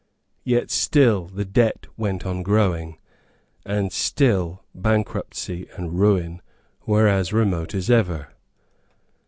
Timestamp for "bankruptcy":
4.73-5.67